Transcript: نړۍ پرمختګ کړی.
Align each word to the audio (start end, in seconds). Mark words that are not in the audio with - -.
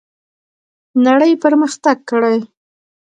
نړۍ 1.05 1.33
پرمختګ 1.43 1.97
کړی. 2.09 2.37